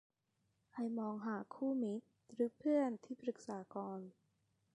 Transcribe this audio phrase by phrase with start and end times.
[0.75, 3.99] ให้มองหาคู่มิตรหรือเพื่อนที่ปรึกษาก่อน